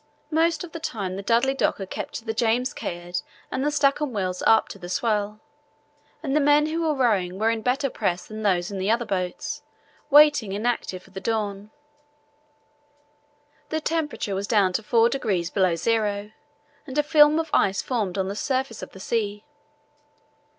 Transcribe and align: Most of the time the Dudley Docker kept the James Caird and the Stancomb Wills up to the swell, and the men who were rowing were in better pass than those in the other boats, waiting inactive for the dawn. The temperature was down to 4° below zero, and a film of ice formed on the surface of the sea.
Most 0.31 0.63
of 0.63 0.71
the 0.71 0.79
time 0.79 1.15
the 1.15 1.21
Dudley 1.21 1.53
Docker 1.53 1.85
kept 1.85 2.25
the 2.25 2.33
James 2.33 2.73
Caird 2.73 3.21
and 3.51 3.63
the 3.63 3.69
Stancomb 3.69 4.13
Wills 4.13 4.41
up 4.47 4.67
to 4.69 4.79
the 4.79 4.89
swell, 4.89 5.39
and 6.23 6.35
the 6.35 6.39
men 6.39 6.65
who 6.65 6.81
were 6.81 6.95
rowing 6.95 7.37
were 7.37 7.51
in 7.51 7.61
better 7.61 7.87
pass 7.87 8.25
than 8.25 8.41
those 8.41 8.71
in 8.71 8.79
the 8.79 8.89
other 8.89 9.05
boats, 9.05 9.61
waiting 10.09 10.53
inactive 10.53 11.03
for 11.03 11.11
the 11.11 11.21
dawn. 11.21 11.69
The 13.69 13.79
temperature 13.79 14.33
was 14.33 14.47
down 14.47 14.73
to 14.73 14.81
4° 14.81 15.53
below 15.53 15.75
zero, 15.75 16.31
and 16.87 16.97
a 16.97 17.03
film 17.03 17.37
of 17.37 17.51
ice 17.53 17.83
formed 17.83 18.17
on 18.17 18.27
the 18.27 18.35
surface 18.35 18.81
of 18.81 18.93
the 18.93 18.99
sea. 18.99 19.45